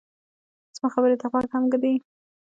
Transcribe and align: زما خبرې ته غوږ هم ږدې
زما 0.75 0.89
خبرې 0.95 1.15
ته 1.21 1.27
غوږ 1.31 1.45
هم 1.53 1.63
ږدې 1.71 1.93